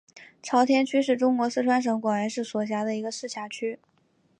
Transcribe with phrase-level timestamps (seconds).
[0.41, 3.77] 朝天区是中国四川省广元市所辖的一个市辖区。